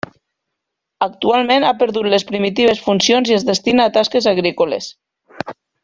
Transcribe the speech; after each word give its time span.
Actualment 1.07 1.65
ha 1.67 1.75
perdut 1.83 2.09
les 2.15 2.25
primitives 2.31 2.81
funcions 2.87 3.33
i 3.33 3.37
es 3.39 3.47
destina 3.53 3.87
a 3.87 3.93
tasques 3.99 4.31
agrícoles. 4.35 4.93